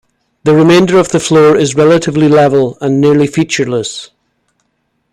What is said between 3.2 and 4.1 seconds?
featureless.